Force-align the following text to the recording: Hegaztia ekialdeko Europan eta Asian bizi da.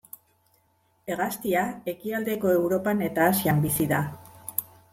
Hegaztia 1.15 1.67
ekialdeko 1.93 2.55
Europan 2.55 3.07
eta 3.11 3.29
Asian 3.35 3.65
bizi 3.67 3.91
da. 3.95 4.01